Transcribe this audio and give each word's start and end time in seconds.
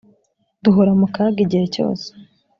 duhora 0.63 0.91
mu 0.99 1.07
kaga 1.15 1.39
igihe 1.45 1.65
cyose 1.75 2.07